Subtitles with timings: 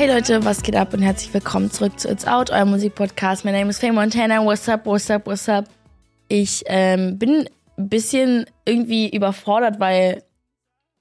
[0.00, 3.44] Hey Leute, was geht ab und herzlich willkommen zurück zu It's Out, euer Musikpodcast.
[3.44, 4.42] Mein Name ist Faye Montana.
[4.42, 5.66] What's up, what's up, what's up?
[6.26, 7.46] Ich ähm, bin
[7.76, 10.22] ein bisschen irgendwie überfordert, weil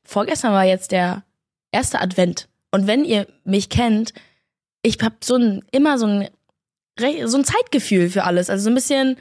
[0.03, 1.23] vorgestern war jetzt der
[1.71, 2.49] erste Advent.
[2.71, 4.13] Und wenn ihr mich kennt,
[4.81, 6.27] ich hab so ein, immer so ein,
[6.97, 8.49] so ein Zeitgefühl für alles.
[8.49, 9.15] Also so ein bisschen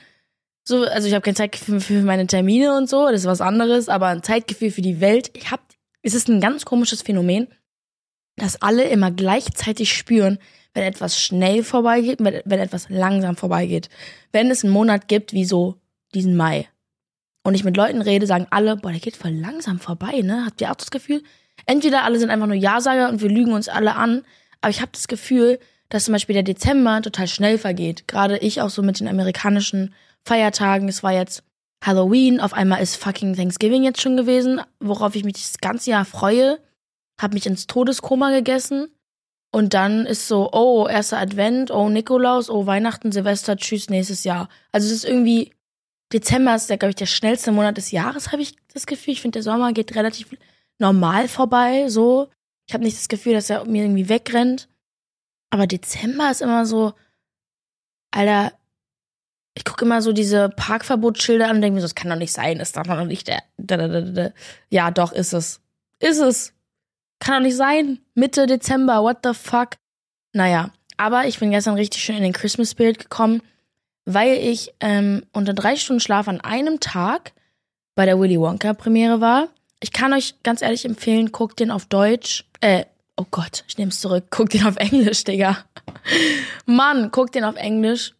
[0.64, 3.88] so, also ich habe kein Zeitgefühl für meine Termine und so, das ist was anderes,
[3.88, 5.30] aber ein Zeitgefühl für die Welt.
[5.34, 5.60] Ich hab,
[6.02, 7.46] es ist ein ganz komisches Phänomen,
[8.38, 10.38] dass alle immer gleichzeitig spüren,
[10.74, 13.88] wenn etwas schnell vorbeigeht, wenn, wenn etwas langsam vorbeigeht.
[14.32, 15.76] Wenn es einen Monat gibt, wie so
[16.14, 16.68] diesen Mai.
[17.42, 20.44] Und ich mit Leuten rede, sagen alle, boah, der geht voll langsam vorbei, ne?
[20.44, 21.22] Habt ihr auch das Gefühl?
[21.66, 24.22] Entweder alle sind einfach nur Ja-Sager und wir lügen uns alle an,
[24.60, 28.06] aber ich habe das Gefühl, dass zum Beispiel der Dezember total schnell vergeht.
[28.06, 30.88] Gerade ich auch so mit den amerikanischen Feiertagen.
[30.88, 31.42] Es war jetzt
[31.82, 36.04] Halloween, auf einmal ist fucking Thanksgiving jetzt schon gewesen, worauf ich mich das ganze Jahr
[36.04, 36.58] freue.
[37.18, 38.88] Hab mich ins Todeskoma gegessen.
[39.50, 44.48] Und dann ist so, oh, erster Advent, oh, Nikolaus, oh, Weihnachten, Silvester, tschüss, nächstes Jahr.
[44.72, 45.52] Also es ist irgendwie,
[46.12, 49.14] Dezember ist, glaube ich, der schnellste Monat des Jahres, habe ich das Gefühl.
[49.14, 50.36] Ich finde, der Sommer geht relativ
[50.78, 52.28] normal vorbei, so.
[52.66, 54.68] Ich habe nicht das Gefühl, dass er mir irgendwie wegrennt.
[55.50, 56.92] Aber Dezember ist immer so,
[58.10, 58.52] Alter,
[59.54, 62.32] ich gucke immer so diese Parkverbotsschilder an und denke mir so, das kann doch nicht
[62.32, 64.34] sein, das darf doch nicht der.
[64.70, 65.60] Ja, doch, ist es.
[66.00, 66.52] Ist es.
[67.18, 67.98] Kann doch nicht sein.
[68.14, 69.70] Mitte Dezember, what the fuck?
[70.32, 73.42] Naja, aber ich bin gestern richtig schön in den Christmas Spirit gekommen,
[74.04, 77.32] weil ich ähm, unter drei Stunden Schlaf an einem Tag
[77.94, 79.48] bei der Willy Wonka Premiere war.
[79.80, 82.44] Ich kann euch ganz ehrlich empfehlen, guckt den auf Deutsch.
[82.60, 82.84] Äh,
[83.16, 84.26] oh Gott, ich nehme es zurück.
[84.30, 85.58] Guckt den auf Englisch, Digga.
[86.66, 88.14] Mann, guckt den auf Englisch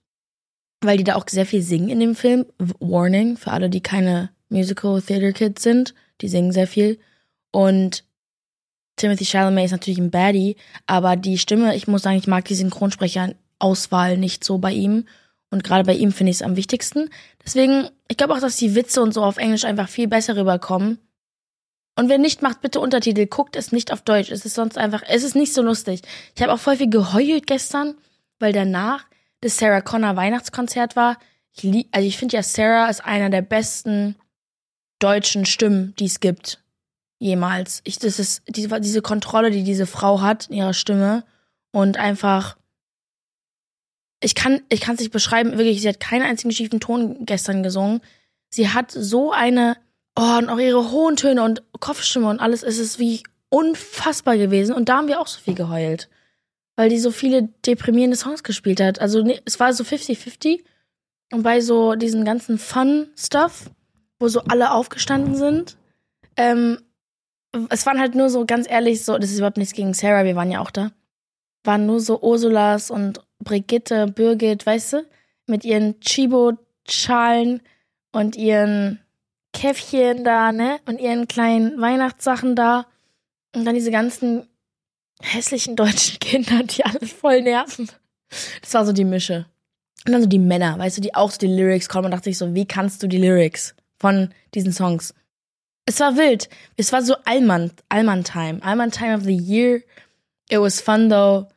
[0.81, 2.47] weil die da auch sehr viel singen in dem Film.
[2.81, 6.99] Warning für alle, die keine Musical Theater Kids sind, die singen sehr viel.
[7.51, 8.05] Und
[8.99, 12.55] Timothy Chalamet ist natürlich ein Baddie, aber die Stimme, ich muss sagen, ich mag die
[12.55, 15.07] Synchronsprecher-Auswahl nicht so bei ihm.
[15.51, 17.08] Und gerade bei ihm finde ich es am wichtigsten.
[17.45, 20.98] Deswegen, ich glaube auch, dass die Witze und so auf Englisch einfach viel besser rüberkommen.
[21.97, 23.27] Und wer nicht, macht bitte Untertitel.
[23.27, 24.31] Guckt es nicht auf Deutsch.
[24.31, 26.03] Es ist sonst einfach, es ist nicht so lustig.
[26.37, 27.95] Ich habe auch voll viel geheult gestern,
[28.39, 29.07] weil danach
[29.41, 31.19] das Sarah Connor Weihnachtskonzert war.
[31.57, 34.17] Ich lieb, also ich finde ja, Sarah ist einer der besten
[34.98, 36.61] deutschen Stimmen, die es gibt.
[37.18, 37.80] Jemals.
[37.84, 41.24] Ich, das ist diese, diese Kontrolle, die diese Frau hat in ihrer Stimme
[41.73, 42.56] und einfach,
[44.23, 47.62] ich kann, ich kann es nicht beschreiben, wirklich, sie hat keinen einzigen schiefen Ton gestern
[47.62, 48.01] gesungen.
[48.51, 49.77] Sie hat so eine,
[50.17, 54.74] oh, und auch ihre hohen Töne und Kopfstimme und alles, es ist wie unfassbar gewesen
[54.74, 56.08] und da haben wir auch so viel geheult
[56.78, 59.01] weil die so viele deprimierende Songs gespielt hat.
[59.01, 60.61] Also es war so 50-50.
[61.33, 63.68] Und bei so diesen ganzen Fun-Stuff,
[64.20, 65.77] wo so alle aufgestanden sind,
[66.36, 66.78] ähm,
[67.70, 70.36] es waren halt nur so, ganz ehrlich, so, das ist überhaupt nichts gegen Sarah, wir
[70.36, 70.91] waren ja auch da,
[71.64, 75.07] waren nur so Ursulas und Brigitte, Birgit, weißt du,
[75.47, 77.63] mit ihren Chibo-Schalen
[78.13, 79.01] und ihren
[79.53, 82.87] Käffchen da, ne, und ihren kleinen Weihnachtssachen da.
[83.55, 84.47] Und dann diese ganzen
[85.20, 87.89] hässlichen deutschen Kinder, die alles voll nerven.
[88.61, 89.47] Das war so die Mische.
[90.07, 92.31] Und dann so die Männer, weißt du, die auch so die Lyrics kommen und dachte
[92.31, 95.14] ich so, wie kannst du die Lyrics von diesen Songs?
[95.89, 96.51] Es war wild.
[96.77, 98.63] Es war so Allman, Allman Time.
[98.63, 99.81] Allman Time of the Year.
[100.51, 101.49] It was fun though.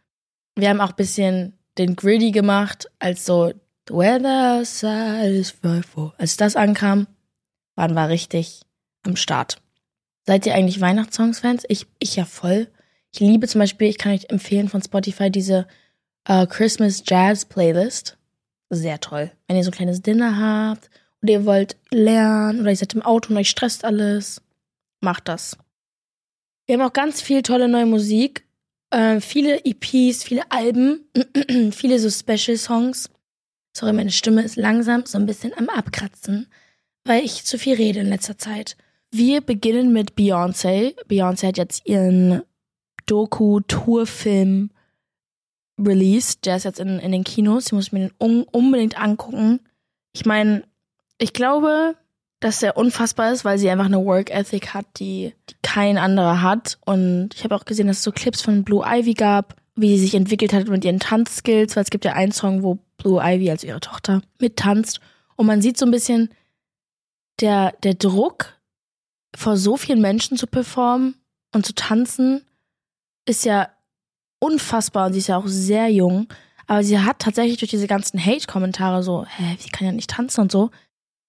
[0.55, 3.51] Wir haben auch ein bisschen den Gritty gemacht, als so
[3.89, 6.13] The weather outside is frightful.
[6.17, 7.07] Als das ankam,
[7.75, 8.61] waren wir richtig
[9.03, 9.61] am Start.
[10.25, 11.65] Seid ihr eigentlich Weihnachtssongs-Fans?
[11.67, 12.69] Ich, ich ja voll.
[13.11, 15.67] Ich liebe zum Beispiel, ich kann euch empfehlen von Spotify diese
[16.29, 18.17] uh, Christmas Jazz Playlist.
[18.69, 19.29] Sehr toll.
[19.49, 20.89] Wenn ihr so ein kleines Dinner habt
[21.21, 24.41] oder ihr wollt lernen oder ihr seid im Auto und euch stresst alles,
[25.01, 25.57] macht das.
[26.65, 28.45] Wir haben auch ganz viel tolle neue Musik.
[28.91, 31.05] Äh, viele EPs, viele Alben,
[31.71, 33.09] viele so Special Songs.
[33.75, 36.47] Sorry, meine Stimme ist langsam so ein bisschen am Abkratzen,
[37.05, 38.75] weil ich zu viel rede in letzter Zeit.
[39.11, 40.95] Wir beginnen mit Beyoncé.
[41.07, 42.41] Beyoncé hat jetzt ihren
[43.05, 44.71] Doku-Tourfilm
[45.77, 46.45] released.
[46.45, 47.67] Der ist jetzt in, in den Kinos.
[47.67, 49.59] Ich muss mir den un unbedingt angucken.
[50.13, 50.63] Ich meine,
[51.21, 51.95] ich glaube,
[52.39, 56.41] dass er unfassbar ist, weil sie einfach eine Work Ethic hat, die, die kein anderer
[56.41, 56.79] hat.
[56.83, 60.05] Und ich habe auch gesehen, dass es so Clips von Blue Ivy gab, wie sie
[60.05, 63.51] sich entwickelt hat mit ihren Tanzskills, weil es gibt ja einen Song, wo Blue Ivy,
[63.51, 64.99] also ihre Tochter, mittanzt.
[65.35, 66.29] Und man sieht so ein bisschen
[67.39, 68.59] der, der Druck,
[69.35, 71.15] vor so vielen Menschen zu performen
[71.53, 72.43] und zu tanzen
[73.25, 73.69] ist ja
[74.39, 76.27] unfassbar und sie ist ja auch sehr jung.
[76.65, 80.41] Aber sie hat tatsächlich durch diese ganzen Hate-Kommentare so, hä, sie kann ja nicht tanzen
[80.41, 80.71] und so,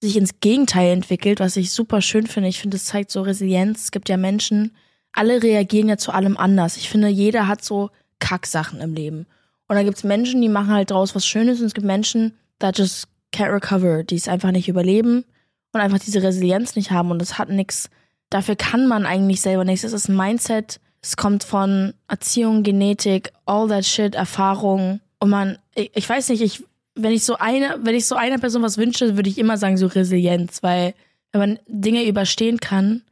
[0.02, 2.49] sich ins Gegenteil entwickelt, was ich super schön finde.
[2.49, 3.84] Ich finde, es zeigt so Resilienz.
[3.84, 4.72] Es gibt ja Menschen,
[5.12, 6.76] alle reagieren ja zu allem anders.
[6.76, 9.26] Ich finde, jeder hat so Kacksachen im Leben.
[9.69, 12.78] Und dann gibt's Menschen, die machen halt draus was Schönes und es gibt Menschen, that
[12.78, 15.25] just can't recover, die es einfach nicht überleben
[15.72, 17.88] und einfach diese Resilienz nicht haben und das hat nichts.
[18.28, 19.82] Dafür kann man eigentlich selber nichts.
[19.82, 20.81] Das ist ein Mindset.
[21.00, 25.00] Es kommt von Erziehung, Genetik, all that shit, Erfahrung.
[25.20, 28.38] Und man, ich, ich weiß nicht, ich, wenn ich so eine, wenn ich so einer
[28.38, 30.94] Person was wünsche, würde ich immer sagen so Resilienz, weil
[31.32, 33.02] wenn man Dinge überstehen kann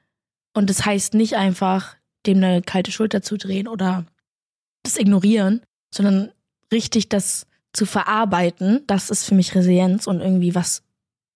[0.55, 1.97] und das heißt nicht einfach
[2.27, 4.05] dem eine kalte Schulter zu drehen oder
[4.82, 5.62] das ignorieren,
[5.94, 6.31] sondern
[6.73, 10.83] richtig das zu verarbeiten, das ist für mich Resilienz und irgendwie was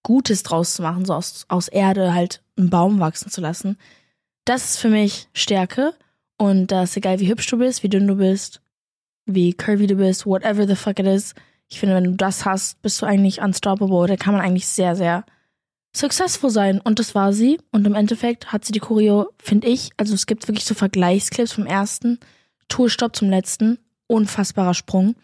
[0.02, 3.79] Gutes draus zu machen, so aus, aus Erde halt einen Baum wachsen zu lassen.
[4.44, 5.94] Das ist für mich Stärke
[6.37, 8.61] und das ist egal, wie hübsch du bist, wie dünn du bist,
[9.25, 11.35] wie curvy du bist, whatever the fuck it is.
[11.69, 14.06] Ich finde, wenn du das hast, bist du eigentlich unstoppable.
[14.06, 15.25] Da kann man eigentlich sehr, sehr
[15.94, 16.81] successful sein.
[16.81, 17.58] Und das war sie.
[17.72, 21.52] Und im Endeffekt hat sie die Choreo, finde ich, also es gibt wirklich so Vergleichsclips
[21.52, 22.19] vom ersten
[22.69, 23.78] Tourstopp zum letzten.
[24.06, 25.14] Unfassbarer Sprung.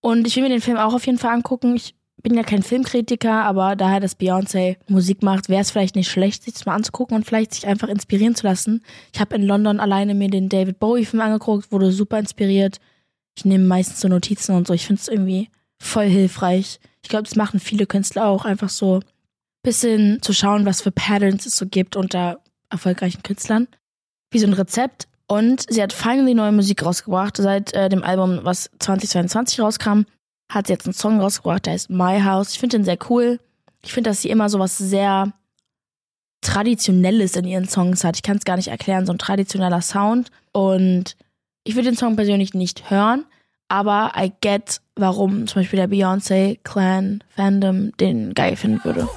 [0.00, 1.76] Und ich will mir den Film auch auf jeden Fall angucken.
[1.76, 6.10] Ich bin ja kein Filmkritiker, aber daher, dass Beyoncé Musik macht, wäre es vielleicht nicht
[6.10, 8.82] schlecht, sich das mal anzugucken und vielleicht sich einfach inspirieren zu lassen.
[9.12, 12.80] Ich habe in London alleine mir den David Bowie-Film angeguckt, wurde super inspiriert.
[13.36, 14.72] Ich nehme meistens so Notizen und so.
[14.72, 15.50] Ich finde es irgendwie
[15.84, 16.80] voll hilfreich.
[17.02, 19.00] Ich glaube, das machen viele Künstler auch, einfach so
[19.62, 22.40] bisschen zu schauen, was für Patterns es so gibt unter
[22.70, 23.68] erfolgreichen Künstlern.
[24.30, 25.06] Wie so ein Rezept.
[25.26, 27.36] Und sie hat finally neue Musik rausgebracht.
[27.36, 30.02] Seit äh, dem Album, was 2022 rauskam,
[30.50, 32.52] hat sie jetzt einen Song rausgebracht, der heißt My House.
[32.52, 33.40] Ich finde den sehr cool.
[33.82, 35.32] Ich finde, dass sie immer so was sehr
[36.42, 38.16] Traditionelles in ihren Songs hat.
[38.16, 40.30] Ich kann es gar nicht erklären, so ein traditioneller Sound.
[40.52, 41.16] Und
[41.64, 43.24] ich würde den Song persönlich nicht hören,
[43.74, 49.08] aber I get, warum zum Beispiel der Beyoncé Clan Fandom den geil finden würde.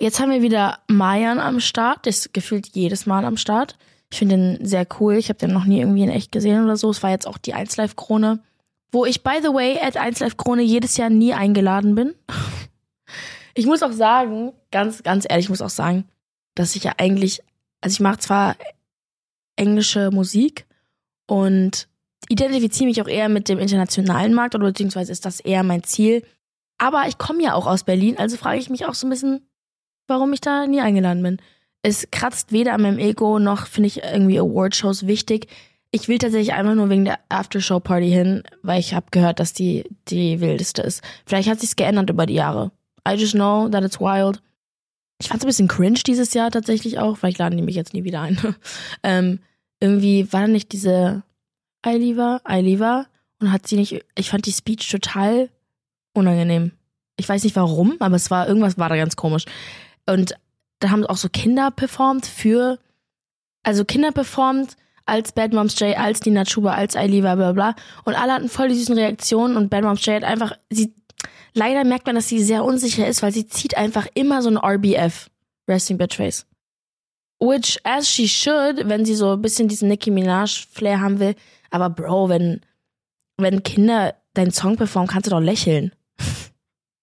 [0.00, 2.04] Jetzt haben wir wieder Mayan am Start.
[2.04, 3.76] Der ist gefühlt jedes Mal am Start.
[4.10, 5.14] Ich finde den sehr cool.
[5.14, 6.90] Ich habe den noch nie irgendwie in echt gesehen oder so.
[6.90, 8.38] Es war jetzt auch die 1 Live Krone,
[8.92, 12.14] wo ich by the way at 1 Live Krone jedes Jahr nie eingeladen bin.
[13.54, 16.04] Ich muss auch sagen, ganz ganz ehrlich, ich muss auch sagen,
[16.54, 17.42] dass ich ja eigentlich
[17.80, 18.56] also ich mache zwar
[19.56, 20.66] englische Musik
[21.26, 21.88] und
[22.28, 26.24] identifiziere mich auch eher mit dem internationalen Markt oder beziehungsweise ist das eher mein Ziel.
[26.78, 29.48] Aber ich komme ja auch aus Berlin, also frage ich mich auch so ein bisschen,
[30.06, 31.38] warum ich da nie eingeladen bin.
[31.82, 35.48] Es kratzt weder an meinem Ego noch finde ich irgendwie Awardshows wichtig.
[35.90, 39.84] Ich will tatsächlich einfach nur wegen der Aftershow-Party hin, weil ich habe gehört, dass die
[40.08, 41.02] die wildeste ist.
[41.24, 42.72] Vielleicht hat sich's geändert über die Jahre.
[43.08, 44.42] I just know that it's wild.
[45.20, 47.16] Ich fand's ein bisschen cringe dieses Jahr tatsächlich auch.
[47.16, 48.38] Vielleicht laden die mich jetzt nie wieder ein.
[49.02, 49.40] ähm,
[49.80, 51.22] irgendwie war da nicht diese
[51.82, 53.06] Eiliva, Eiliva
[53.40, 55.48] und hat sie nicht, ich fand die Speech total
[56.12, 56.72] unangenehm.
[57.16, 59.44] Ich weiß nicht warum, aber es war, irgendwas war da ganz komisch.
[60.06, 60.34] Und
[60.80, 62.78] da haben auch so Kinder performt für,
[63.62, 64.76] also Kinder performt
[65.08, 67.74] als Bad Moms J, als Dina Chuba, als Ailiva, bla bla.
[68.04, 70.94] Und alle hatten voll die süßen Reaktionen und Bad Moms J hat einfach, sie,
[71.54, 74.58] leider merkt man, dass sie sehr unsicher ist, weil sie zieht einfach immer so ein
[74.58, 75.30] RBF,
[75.68, 76.46] Resting Bitch Face.
[77.40, 81.36] Which, as she should, wenn sie so ein bisschen diesen Nicki Minaj-Flair haben will.
[81.70, 82.60] Aber Bro, wenn,
[83.36, 85.92] wenn Kinder deinen Song performen, kannst du doch lächeln.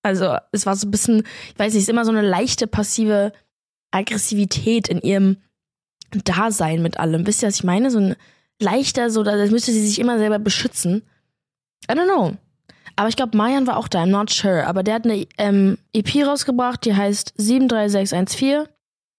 [0.04, 2.68] Also es war so ein bisschen, ich weiß nicht, es ist immer so eine leichte
[2.68, 3.32] passive
[3.90, 5.38] Aggressivität in ihrem
[6.12, 7.26] Dasein mit allem.
[7.28, 7.92] Wisst ihr, was ich meine?
[7.92, 8.16] So ein
[8.62, 11.04] leichter, so, da müsste sie sich immer selber beschützen.
[11.90, 12.36] I don't know.
[12.96, 14.66] Aber ich glaube, Mayan war auch da, I'm not sure.
[14.66, 18.68] Aber der hat eine ähm, EP rausgebracht, die heißt 73614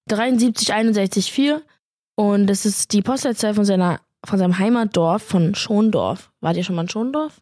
[0.09, 1.57] 73164
[2.14, 6.33] und das ist die Postleitzahl von seiner von seinem Heimatdorf von Schondorf.
[6.40, 7.40] Wart ihr schon mal in Schondorf?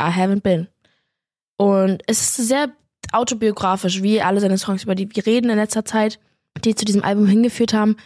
[0.00, 0.68] I haven't been.
[1.56, 2.70] Und es ist sehr
[3.12, 6.18] autobiografisch, wie alle seine Songs, über die wir reden in letzter Zeit,
[6.64, 7.96] die zu diesem Album hingeführt haben.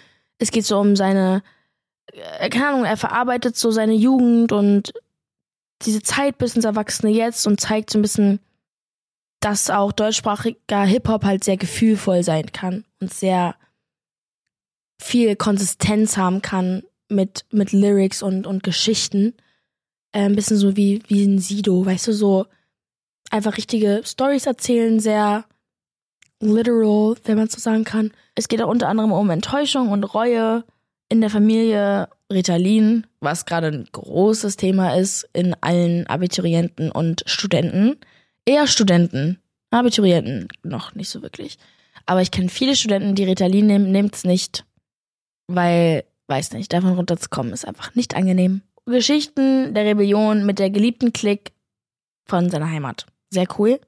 [0.41, 1.43] Es geht so um seine,
[2.13, 4.93] äh, keine Ahnung, er verarbeitet so seine Jugend und
[5.83, 8.41] diese Zeit bis ins Erwachsene jetzt und zeigt so ein bisschen,
[9.41, 13.55] dass auch deutschsprachiger Hip-Hop halt sehr gefühlvoll sein kann und sehr
[15.01, 19.35] viel Konsistenz haben kann mit, mit Lyrics und, und Geschichten.
[20.13, 22.47] Äh, ein bisschen so wie, wie ein Sido, weißt du, so
[23.31, 25.45] einfach richtige Stories erzählen, sehr
[26.41, 28.13] literal, wenn man so sagen kann.
[28.35, 30.65] Es geht auch unter anderem um Enttäuschung und Reue
[31.09, 37.97] in der Familie Ritalin, was gerade ein großes Thema ist in allen Abiturienten und Studenten.
[38.45, 39.39] Eher Studenten.
[39.71, 41.59] Abiturienten noch nicht so wirklich.
[42.07, 44.65] Aber ich kenne viele Studenten, die Ritalin nehmen, nehmt's nicht,
[45.49, 48.63] weil, weiß nicht, davon runterzukommen ist einfach nicht angenehm.
[48.87, 51.53] Geschichten der Rebellion mit der geliebten Klick
[52.27, 53.07] von seiner Heimat.
[53.31, 53.81] sehr cool.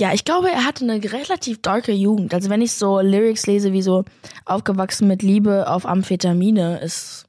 [0.00, 2.32] Ja, ich glaube, er hatte eine relativ darke Jugend.
[2.32, 4.04] Also wenn ich so Lyrics lese, wie so
[4.44, 7.26] aufgewachsen mit Liebe auf Amphetamine, ist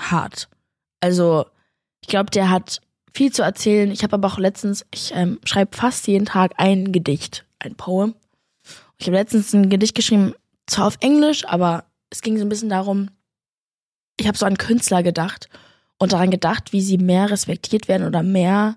[0.00, 0.48] hart.
[1.00, 1.46] Also
[2.02, 2.80] ich glaube, der hat
[3.14, 3.92] viel zu erzählen.
[3.92, 8.16] Ich habe aber auch letztens, ich ähm, schreibe fast jeden Tag ein Gedicht, ein Poem.
[8.98, 10.34] Ich habe letztens ein Gedicht geschrieben,
[10.66, 13.10] zwar auf Englisch, aber es ging so ein bisschen darum,
[14.18, 15.48] ich habe so an Künstler gedacht
[15.98, 18.76] und daran gedacht, wie sie mehr respektiert werden oder mehr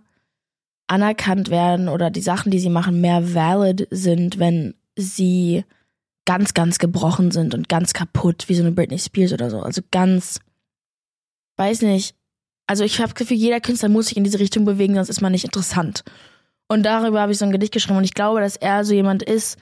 [0.91, 5.63] anerkannt werden oder die Sachen, die sie machen, mehr valid sind, wenn sie
[6.25, 9.61] ganz, ganz gebrochen sind und ganz kaputt, wie so eine Britney Spears oder so.
[9.61, 10.39] Also ganz,
[11.55, 12.13] weiß nicht.
[12.67, 15.21] Also ich habe das Gefühl, jeder Künstler muss sich in diese Richtung bewegen, sonst ist
[15.21, 16.03] man nicht interessant.
[16.67, 19.23] Und darüber habe ich so ein Gedicht geschrieben und ich glaube, dass er so jemand
[19.23, 19.57] ist.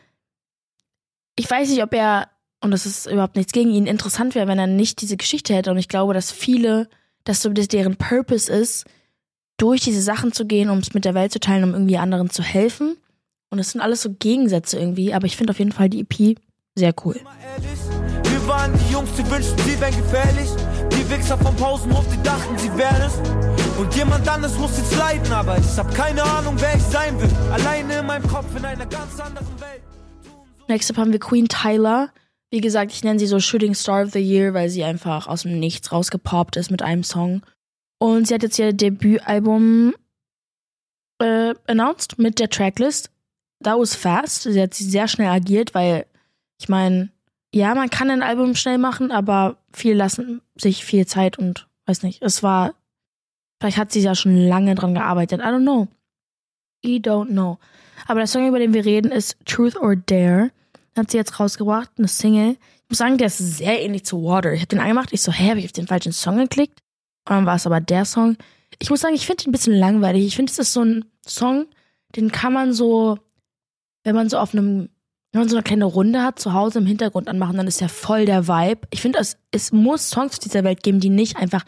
[1.36, 2.30] Ich weiß nicht, ob er,
[2.62, 5.70] und das ist überhaupt nichts gegen ihn, interessant wäre, wenn er nicht diese Geschichte hätte.
[5.70, 6.90] Und ich glaube, dass viele,
[7.24, 8.86] dass so deren Purpose ist,
[9.60, 12.30] durch diese Sachen zu gehen, um es mit der Welt zu teilen, um irgendwie anderen
[12.30, 12.98] zu helfen.
[13.52, 16.38] Und es sind alles so Gegensätze irgendwie, aber ich finde auf jeden Fall die EP
[16.76, 17.16] sehr cool.
[17.16, 20.50] Wir waren die Jungs, die wünschten, sie wären gefährlich.
[20.92, 23.20] Die Wichser vom Pausenhof, die dachten, sie wären es.
[23.78, 27.30] Und jemand anderes muss jetzt leiden, aber ich hab keine Ahnung, wer ich sein will.
[27.52, 29.82] Alleine in meinem Kopf in einer ganz anderen Welt.
[30.68, 32.10] Next up haben wir Queen Tyler.
[32.52, 35.44] Wie gesagt, ich nenne sie so Shooting Star of the Year, weil sie einfach aus
[35.44, 37.42] dem Nichts rausgepoppt ist mit einem Song.
[38.00, 39.94] Und sie hat jetzt ihr Debütalbum
[41.20, 43.12] äh, announced mit der Tracklist.
[43.64, 44.44] That was fast.
[44.44, 46.06] Sie hat sehr schnell agiert, weil
[46.60, 47.10] ich meine,
[47.54, 52.04] ja, man kann ein Album schnell machen, aber viele lassen sich viel Zeit und weiß
[52.04, 52.22] nicht.
[52.22, 52.74] Es war,
[53.60, 55.42] vielleicht hat sie ja schon lange dran gearbeitet.
[55.42, 55.88] I don't know.
[56.86, 57.58] I don't know.
[58.08, 60.52] Aber der Song, über den wir reden, ist Truth or Dare.
[60.96, 62.52] Hat sie jetzt rausgebracht, eine Single.
[62.52, 64.54] Ich muss sagen, der ist sehr ähnlich zu Water.
[64.54, 66.80] Ich habe den angemacht, ich so, hä, habe ich auf den falschen Song geklickt?
[67.30, 68.38] Und dann war es aber der Song.
[68.80, 70.26] Ich muss sagen, ich finde ihn ein bisschen langweilig.
[70.26, 71.68] Ich finde, es ist so ein Song,
[72.16, 73.20] den kann man so,
[74.04, 74.90] wenn man so auf einem,
[75.32, 77.88] wenn man so eine kleine Runde hat, zu Hause im Hintergrund anmachen, dann ist ja
[77.88, 78.88] voll der Vibe.
[78.90, 81.66] Ich finde, es, es muss Songs auf dieser Welt geben, die nicht einfach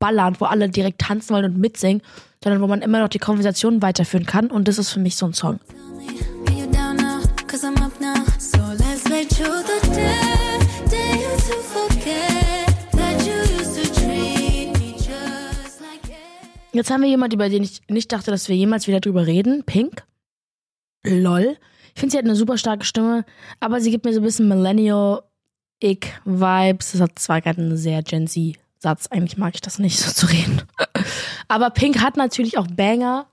[0.00, 2.02] ballern, wo alle direkt tanzen wollen und mitsingen,
[2.42, 4.50] sondern wo man immer noch die Konversation weiterführen kann.
[4.50, 5.60] Und das ist für mich so ein Song.
[16.74, 19.62] Jetzt haben wir jemanden, über den ich nicht dachte, dass wir jemals wieder drüber reden.
[19.64, 20.02] Pink.
[21.04, 21.56] Lol.
[21.94, 23.24] Ich finde, sie hat eine super starke Stimme,
[23.60, 26.92] aber sie gibt mir so ein bisschen Millennial-Ick-Vibes.
[26.92, 29.06] Das hat zwar gerade einen sehr Gen Z-Satz.
[29.06, 30.62] Eigentlich mag ich das nicht, so zu reden.
[31.48, 33.28] aber Pink hat natürlich auch Banger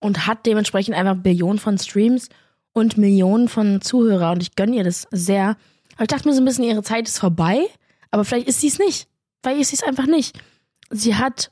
[0.00, 2.28] und hat dementsprechend einfach Billionen von Streams
[2.74, 5.56] und Millionen von Zuhörer und ich gönne ihr das sehr.
[5.94, 7.64] Aber ich dachte mir so ein bisschen, ihre Zeit ist vorbei,
[8.10, 9.08] aber vielleicht ist sie es nicht.
[9.42, 10.38] Vielleicht ist sie es einfach nicht.
[10.90, 11.50] Sie hat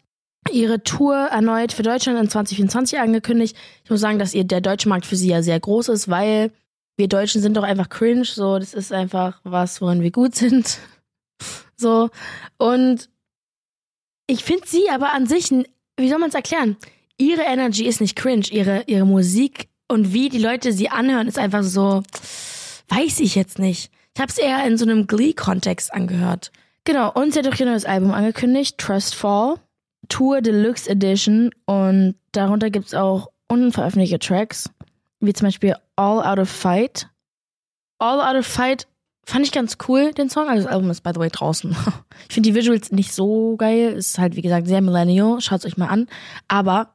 [0.52, 3.56] ihre Tour erneut für Deutschland in 2024 angekündigt.
[3.84, 6.52] Ich muss sagen, dass ihr der deutsche Markt für sie ja sehr groß ist, weil
[6.96, 8.24] wir Deutschen sind doch einfach cringe.
[8.24, 10.78] So, das ist einfach was, worin wir gut sind.
[11.74, 12.10] So.
[12.58, 13.08] Und
[14.28, 16.76] ich finde sie aber an sich, wie soll man es erklären?
[17.18, 18.46] Ihre Energy ist nicht cringe.
[18.52, 22.04] Ihre, ihre Musik und wie die Leute sie anhören, ist einfach so,
[22.88, 23.90] weiß ich jetzt nicht.
[24.14, 26.52] Ich habe es eher in so einem Glee-Kontext angehört.
[26.84, 29.56] Genau, und sie hat auch ihr neues Album angekündigt, Trust Fall.
[30.12, 34.68] Tour Deluxe Edition und darunter gibt es auch unveröffentlichte Tracks,
[35.20, 37.08] wie zum Beispiel All Out of Fight.
[37.98, 38.86] All Out of Fight
[39.24, 40.50] fand ich ganz cool, den Song.
[40.50, 41.74] Also das Album ist by the way draußen.
[42.28, 43.94] Ich finde die Visuals nicht so geil.
[43.94, 45.40] Ist halt, wie gesagt, sehr millennial.
[45.40, 46.08] Schaut es euch mal an.
[46.46, 46.94] Aber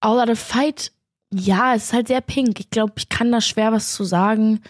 [0.00, 0.92] All Out of Fight,
[1.30, 2.58] ja, ist halt sehr pink.
[2.58, 4.62] Ich glaube, ich kann da schwer was zu sagen.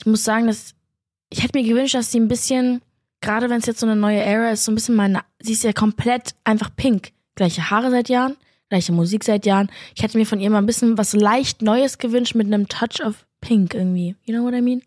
[0.00, 0.74] Ich muss sagen, dass
[1.28, 2.80] ich hätte mir gewünscht, dass sie ein bisschen
[3.22, 5.64] gerade wenn es jetzt so eine neue Era ist, so ein bisschen meine, sie ist
[5.64, 7.12] ja komplett einfach pink.
[7.34, 8.36] Gleiche Haare seit Jahren,
[8.68, 9.70] gleiche Musik seit Jahren.
[9.94, 13.02] Ich hätte mir von ihr mal ein bisschen was leicht Neues gewünscht mit einem Touch
[13.02, 14.16] of Pink irgendwie.
[14.24, 14.82] You know what I mean?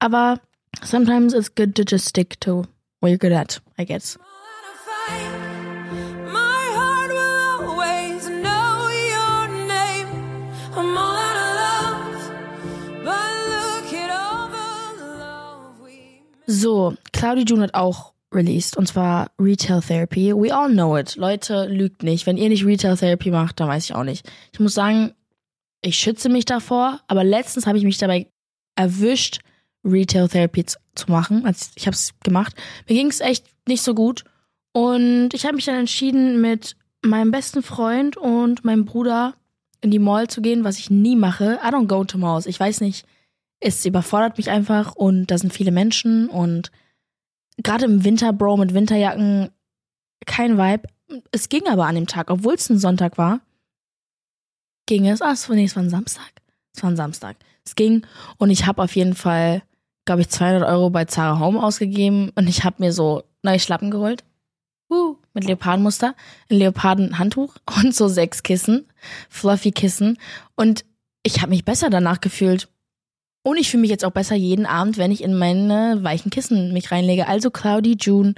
[0.00, 0.40] Aber
[0.84, 2.66] sometimes it's good to just stick to
[3.00, 4.18] what you're good at, I guess.
[16.46, 20.32] So, Claudia June hat auch released und zwar Retail Therapy.
[20.34, 21.16] We all know it.
[21.16, 22.26] Leute, lügt nicht.
[22.26, 24.28] Wenn ihr nicht Retail Therapy macht, dann weiß ich auch nicht.
[24.52, 25.12] Ich muss sagen,
[25.82, 28.28] ich schütze mich davor, aber letztens habe ich mich dabei
[28.76, 29.40] erwischt,
[29.84, 30.76] Retail Therapy zu
[31.08, 31.44] machen.
[31.44, 32.54] Also ich habe es gemacht.
[32.88, 34.24] Mir ging es echt nicht so gut
[34.72, 39.34] und ich habe mich dann entschieden, mit meinem besten Freund und meinem Bruder
[39.80, 41.58] in die Mall zu gehen, was ich nie mache.
[41.62, 42.46] I don't go to malls.
[42.46, 43.04] Ich weiß nicht
[43.62, 46.72] es überfordert mich einfach und da sind viele Menschen und
[47.62, 49.50] gerade im Winter, Bro, mit Winterjacken
[50.26, 50.88] kein Vibe.
[51.30, 53.40] Es ging aber an dem Tag, obwohl es ein Sonntag war,
[54.86, 55.22] ging es.
[55.22, 56.30] Ach, nee, es war ein Samstag.
[56.74, 57.36] Es war ein Samstag.
[57.64, 58.04] Es ging
[58.38, 59.62] und ich habe auf jeden Fall,
[60.04, 63.90] glaube ich, 200 Euro bei Zara Home ausgegeben und ich habe mir so neue Schlappen
[63.90, 64.24] geholt.
[64.90, 66.14] Uh, mit Leopardenmuster,
[66.50, 68.86] ein Leopardenhandtuch und so sechs Kissen,
[69.30, 70.18] fluffy Kissen
[70.56, 70.84] und
[71.22, 72.68] ich habe mich besser danach gefühlt.
[73.42, 76.72] Und ich fühle mich jetzt auch besser jeden Abend, wenn ich in meine weichen Kissen
[76.72, 77.26] mich reinlege.
[77.26, 78.34] Also Cloudy June,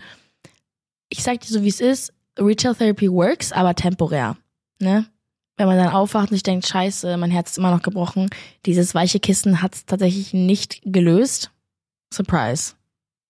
[1.11, 4.37] ich sag dir so wie es ist, Retail Therapy works, aber temporär.
[4.81, 5.07] Ne?
[5.57, 8.31] Wenn man dann aufwacht und sich denkt, scheiße, mein Herz ist immer noch gebrochen.
[8.67, 11.51] Dieses weiche Kissen hat es tatsächlich nicht gelöst.
[12.13, 12.75] Surprise.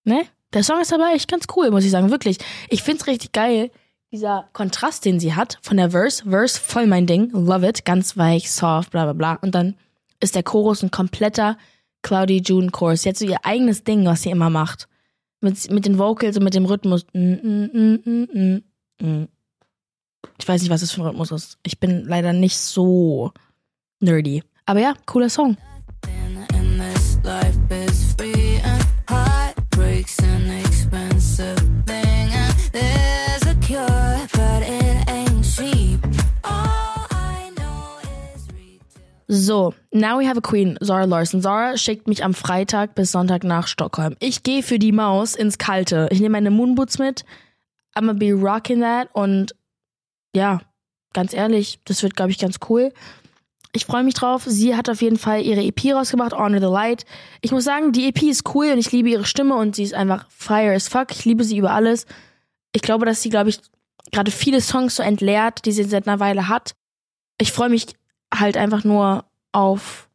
[0.04, 0.24] Ne?
[0.52, 2.10] Der Song ist aber echt ganz cool, muss ich sagen.
[2.10, 2.38] Wirklich.
[2.70, 3.70] Ich find's richtig geil.
[4.12, 6.22] Dieser Kontrast, den sie hat, von der Verse.
[6.24, 7.30] Verse, voll mein Ding.
[7.32, 7.84] Love it.
[7.84, 9.34] Ganz weich, soft, bla bla bla.
[9.42, 9.74] Und dann
[10.24, 11.56] ist der Chorus ein kompletter
[12.02, 13.02] Cloudy June Chorus.
[13.02, 14.88] Sie hat so ihr eigenes Ding, was sie immer macht.
[15.40, 17.06] Mit, mit den Vocals und mit dem Rhythmus.
[17.12, 17.20] Ich
[20.48, 21.58] weiß nicht, was das für ein Rhythmus ist.
[21.62, 23.30] Ich bin leider nicht so
[24.00, 24.42] nerdy.
[24.66, 25.56] Aber ja, cooler Song.
[39.26, 41.40] So, now we have a queen, Zara Larson.
[41.40, 44.16] Zara schickt mich am Freitag bis Sonntag nach Stockholm.
[44.20, 46.08] Ich gehe für die Maus ins Kalte.
[46.10, 47.24] Ich nehme meine Moonboots mit.
[47.94, 49.08] I'm gonna be rocking that.
[49.14, 49.54] Und
[50.36, 50.60] ja,
[51.14, 52.92] ganz ehrlich, das wird, glaube ich, ganz cool.
[53.72, 54.44] Ich freue mich drauf.
[54.46, 57.06] Sie hat auf jeden Fall ihre EP rausgebracht, Honor the Light.
[57.40, 59.94] Ich muss sagen, die EP ist cool und ich liebe ihre Stimme und sie ist
[59.94, 61.10] einfach fire as fuck.
[61.10, 62.06] Ich liebe sie über alles.
[62.72, 63.58] Ich glaube, dass sie, glaube ich,
[64.12, 66.74] gerade viele Songs so entleert, die sie seit einer Weile hat.
[67.40, 67.86] Ich freue mich
[68.34, 70.08] halt einfach nur auf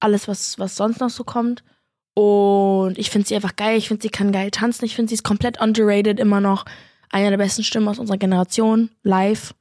[0.00, 1.64] alles, was, was sonst noch so kommt.
[2.14, 3.76] Und ich finde sie einfach geil.
[3.76, 4.84] Ich finde, sie kann geil tanzen.
[4.84, 6.64] Ich finde, sie ist komplett underrated immer noch.
[7.10, 9.54] Eine der besten Stimmen aus unserer Generation, live.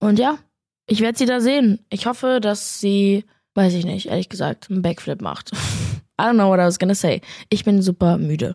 [0.00, 0.38] Und ja,
[0.86, 1.78] ich werde sie da sehen.
[1.90, 5.52] Ich hoffe, dass sie, weiß ich nicht, ehrlich gesagt, einen Backflip macht.
[6.20, 7.20] I don't know what I was gonna say.
[7.48, 8.54] Ich bin super müde.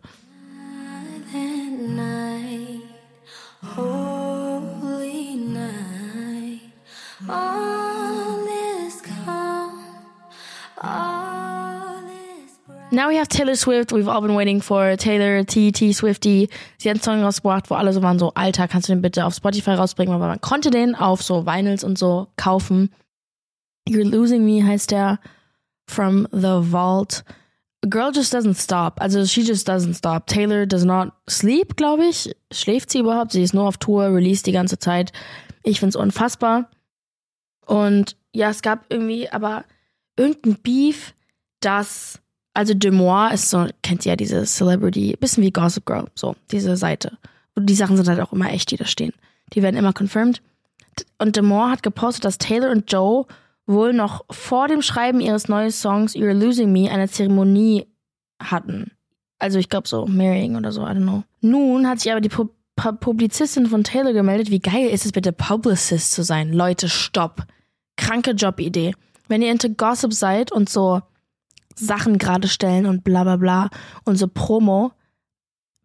[12.89, 13.91] Now we have Taylor Swift.
[13.91, 16.49] We've all been waiting for Taylor T T Swifty.
[16.77, 19.25] Sie hat einen Song rausgebracht, wo alle so waren so, Alter, kannst du den bitte
[19.25, 20.15] auf Spotify rausbringen?
[20.15, 22.93] Aber man konnte den auf so Vinyls und so kaufen.
[23.89, 25.19] You're Losing Me heißt der
[25.89, 27.25] from the Vault.
[27.83, 29.01] A girl just doesn't stop.
[29.01, 30.27] Also she just doesn't stop.
[30.27, 32.33] Taylor does not sleep, glaube ich.
[32.53, 33.33] Schläft sie überhaupt?
[33.33, 35.11] Sie ist nur auf Tour, release die ganze Zeit.
[35.61, 36.69] Ich find's unfassbar.
[37.65, 39.65] Und ja, es gab irgendwie aber
[40.15, 41.13] irgendein Beef,
[41.59, 42.21] das
[42.57, 46.75] also Demois ist so, kennt ihr ja diese Celebrity, bisschen wie Gossip Girl, so, diese
[46.75, 47.19] Seite.
[47.53, 49.13] Und die Sachen sind halt auch immer echt, die da stehen.
[49.53, 50.41] Die werden immer confirmed.
[51.19, 53.27] Und Demois hat gepostet, dass Taylor und Joe
[53.67, 57.85] wohl noch vor dem Schreiben ihres neuen Songs You're Losing Me eine Zeremonie
[58.41, 58.89] hatten.
[59.37, 61.23] Also ich glaube so Marrying oder so, I don't know.
[61.41, 65.11] Nun hat sich aber die Pu Pu Publizistin von Taylor gemeldet, wie geil ist es
[65.11, 66.53] bitte Publicist zu sein.
[66.53, 67.45] Leute, stopp.
[67.97, 68.95] Kranke Jobidee.
[69.27, 71.03] Wenn ihr into Gossip seid und so
[71.77, 73.69] Sachen gerade stellen und bla bla bla
[74.03, 74.91] und so Promo.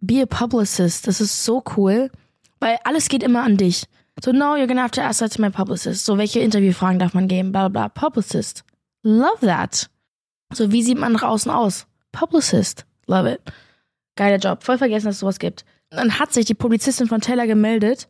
[0.00, 2.10] Be a publicist, das ist so cool,
[2.58, 3.84] weil alles geht immer an dich.
[4.22, 6.04] So, no, you're gonna have to ask that to my publicist.
[6.04, 7.52] So, welche Interviewfragen darf man geben?
[7.52, 7.88] Bla bla bla.
[7.88, 8.64] Publicist.
[9.02, 9.88] Love that.
[10.52, 11.86] So, wie sieht man nach außen aus?
[12.10, 12.84] Publicist.
[13.06, 13.40] Love it.
[14.16, 14.64] Geiler Job.
[14.64, 15.64] Voll vergessen, dass es sowas gibt.
[15.90, 18.08] Dann hat sich die Publizistin von Taylor gemeldet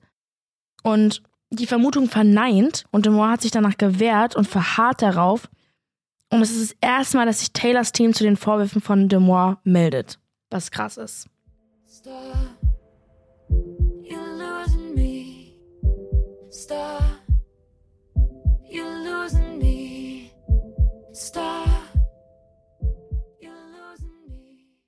[0.82, 5.48] und die Vermutung verneint und Demore hat sich danach gewehrt und verharrt darauf,
[6.32, 9.56] und es ist das erste Mal, dass sich Taylors Team zu den Vorwürfen von Demois
[9.64, 10.18] meldet.
[10.50, 11.28] Was krass ist.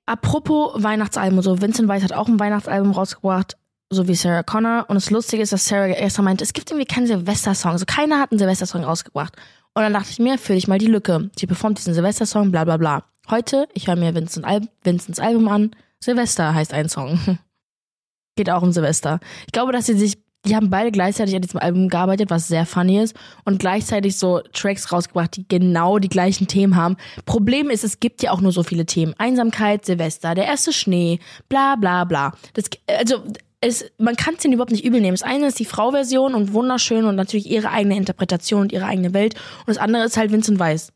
[0.07, 3.57] Apropos Weihnachtsalbum, so Vincent Weiss hat auch ein Weihnachtsalbum rausgebracht,
[3.89, 4.85] so wie Sarah Connor.
[4.87, 7.77] Und das Lustige ist, dass Sarah erst meinte, es gibt irgendwie keinen Silvester-Song.
[7.77, 9.35] So keiner hat einen Silvester-Song rausgebracht.
[9.73, 11.29] Und dann dachte ich mir, fülle ich mal die Lücke.
[11.37, 13.03] Sie performt diesen Silvester-Song, bla bla bla.
[13.29, 15.71] Heute, ich höre mir Vincent Al Vincents Album an.
[15.99, 17.19] Silvester heißt ein Song.
[18.35, 19.19] Geht auch um Silvester.
[19.47, 22.65] Ich glaube, dass sie sich, die haben beide gleichzeitig an diesem Album gearbeitet, was sehr
[22.65, 23.15] funny ist.
[23.43, 26.97] Und gleichzeitig so Tracks rausgebracht, die genau die gleichen Themen haben.
[27.25, 29.15] Problem ist, es gibt ja auch nur so viele Themen.
[29.17, 31.19] Einsamkeit, Silvester, der erste Schnee,
[31.49, 32.33] bla bla bla.
[32.53, 33.23] Das, also
[33.65, 35.17] es, man kann es ihnen überhaupt nicht übel nehmen.
[35.17, 39.13] Das eine ist die Frau-Version und wunderschön und natürlich ihre eigene Interpretation und ihre eigene
[39.13, 39.35] Welt.
[39.59, 40.91] Und das andere ist halt Vincent Weiss.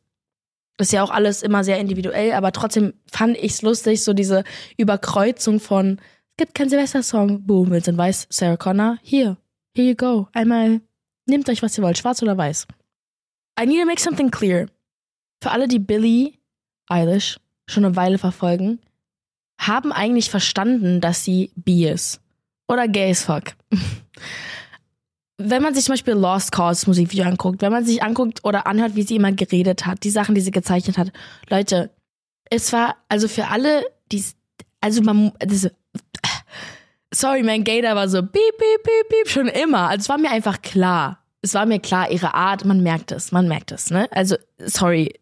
[0.77, 4.45] Ist ja auch alles immer sehr individuell, aber trotzdem fand ich es lustig, so diese
[4.77, 5.99] Überkreuzung von,
[6.31, 9.35] es gibt keinen Silvester-Song, boom, Vincent Weiss, Sarah Connor, hier,
[9.75, 10.29] here you go.
[10.31, 10.79] Einmal,
[11.25, 12.65] nehmt euch, was ihr wollt, schwarz oder weiß.
[13.59, 14.67] I need to make something clear.
[15.41, 16.33] für alle, die Billie
[16.87, 18.79] Eilish schon eine Weile verfolgen,
[19.59, 22.21] haben eigentlich verstanden, dass sie bi ist.
[22.69, 23.55] Oder gay as fuck.
[25.37, 28.95] wenn man sich zum Beispiel Lost Cause Musikvideo anguckt, wenn man sich anguckt oder anhört,
[28.95, 31.11] wie sie immer geredet hat, die Sachen, die sie gezeichnet hat,
[31.49, 31.89] Leute,
[32.49, 34.23] es war also für alle, die,
[34.81, 35.69] also man, das,
[37.13, 39.89] sorry, mein Gator war so beep, beep, beep, beep, schon immer.
[39.89, 41.23] Also es war mir einfach klar.
[41.41, 44.09] Es war mir klar, ihre Art, man merkt es, man merkt es, ne?
[44.11, 45.13] Also, sorry,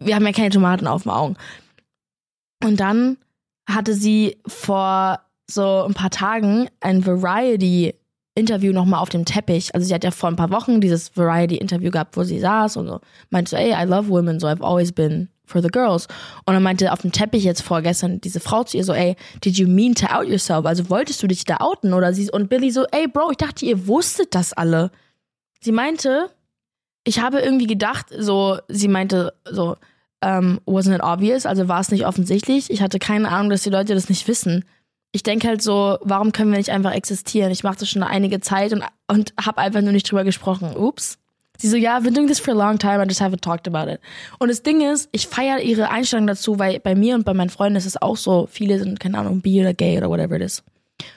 [0.00, 1.36] wir haben ja keine Tomaten auf dem Augen.
[2.64, 3.18] Und dann
[3.68, 5.20] hatte sie vor
[5.50, 7.94] so ein paar Tagen ein Variety
[8.38, 9.74] Interview nochmal auf dem Teppich.
[9.74, 12.86] Also sie hat ja vor ein paar Wochen dieses Variety-Interview gehabt, wo sie saß und
[12.86, 16.06] so meinte so, ey, I love women, so I've always been for the girls.
[16.46, 19.58] Und dann meinte auf dem Teppich jetzt vorgestern diese Frau zu ihr so, ey, did
[19.58, 20.66] you mean to out yourself?
[20.66, 21.92] Also wolltest du dich da outen?
[21.92, 24.92] Oder sie, und Billy so, ey, Bro, ich dachte, ihr wusstet das alle.
[25.60, 26.30] Sie meinte,
[27.02, 29.76] ich habe irgendwie gedacht, so, sie meinte so,
[30.24, 31.44] um, wasn't it obvious?
[31.46, 32.70] Also war es nicht offensichtlich.
[32.70, 34.64] Ich hatte keine Ahnung, dass die Leute das nicht wissen
[35.12, 37.50] ich denke halt so, warum können wir nicht einfach existieren?
[37.50, 40.76] Ich mache das schon einige Zeit und, und habe einfach nur nicht drüber gesprochen.
[40.76, 41.18] Ups.
[41.60, 43.40] Sie so, ja, yeah, I've been doing this for a long time, I just haven't
[43.40, 44.00] talked about it.
[44.38, 47.50] Und das Ding ist, ich feiere ihre Einstellung dazu, weil bei mir und bei meinen
[47.50, 50.42] Freunden ist es auch so, viele sind, keine Ahnung, bi oder gay oder whatever it
[50.42, 50.62] is.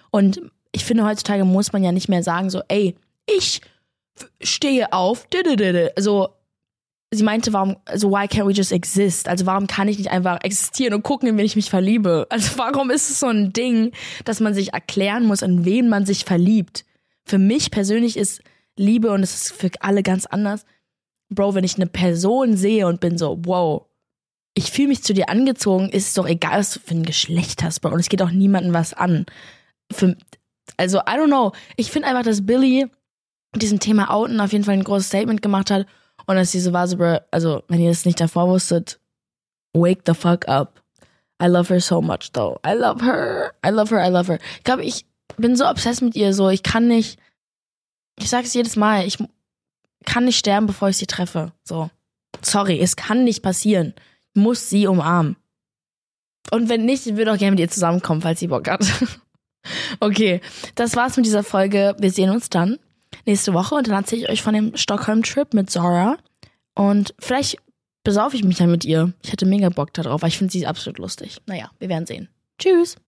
[0.10, 2.96] Und ich finde, heutzutage muss man ja nicht mehr sagen, so, ey,
[3.28, 3.62] ich
[4.42, 5.28] stehe auf,
[5.96, 6.30] also
[7.14, 9.28] sie meinte, warum, also why can't we just exist?
[9.28, 12.26] Also warum kann ich nicht einfach existieren und gucken, wenn ich mich verliebe?
[12.30, 13.92] Also warum ist es so ein Ding,
[14.24, 16.86] dass man sich erklären muss, in wen man sich verliebt?
[17.26, 18.42] Für mich persönlich ist
[18.78, 20.66] Liebe und es ist für alle ganz anders.
[21.30, 23.86] Bro, wenn ich eine Person sehe und bin so, wow,
[24.54, 27.64] ich fühle mich zu dir angezogen, ist es doch egal, was du für ein Geschlecht
[27.64, 27.92] hast, Bro.
[27.92, 29.26] Und es geht auch niemandem was an.
[29.92, 30.16] Für,
[30.78, 31.52] also, I don't know.
[31.76, 32.88] Ich finde einfach, dass Billy
[33.56, 35.86] diesem Thema Outen auf jeden Fall ein großes Statement gemacht hat
[36.26, 39.00] und dass sie so war, so, bro, also, wenn ihr das nicht davor wusstet,
[39.74, 40.82] wake the fuck up.
[41.42, 42.60] I love her so much, though.
[42.66, 43.54] I love her.
[43.66, 44.40] I love her, I love her.
[44.58, 45.06] Ich glaube, ich
[45.38, 47.20] bin so obsessed mit ihr, so, ich kann nicht,
[48.20, 49.18] ich sag's jedes Mal, ich
[50.06, 51.52] kann nicht sterben, bevor ich sie treffe.
[51.64, 51.90] So.
[52.42, 53.94] Sorry, es kann nicht passieren.
[54.34, 55.36] Ich muss sie umarmen.
[56.52, 58.86] Und wenn nicht, ich würde auch gerne mit ihr zusammenkommen, falls sie Bock hat.
[60.00, 60.42] okay,
[60.76, 61.96] das war's mit dieser Folge.
[62.00, 62.80] Wir sehen uns dann
[63.26, 66.18] nächste Woche und dann erzähle ich euch von dem Stockholm-Trip mit Zora.
[66.76, 67.58] Und vielleicht
[68.04, 69.14] besaufe ich mich dann mit ihr.
[69.24, 71.42] Ich hätte mega Bock darauf, weil ich finde sie absolut lustig.
[71.46, 72.30] Naja, wir werden sehen.
[72.58, 72.98] Tschüss.